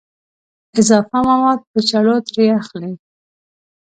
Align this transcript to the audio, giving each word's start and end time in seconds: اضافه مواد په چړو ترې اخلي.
اضافه 0.79 1.17
مواد 1.27 1.59
په 1.71 1.79
چړو 1.89 2.15
ترې 2.29 2.45
اخلي. 2.61 2.93